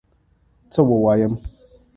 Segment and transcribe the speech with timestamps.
[0.73, 1.33] څه ووایم؟!